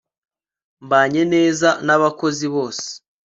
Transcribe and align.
mbanye 0.85 1.21
neza 1.33 1.69
n'abakozi 1.85 2.45
bose 2.55 2.87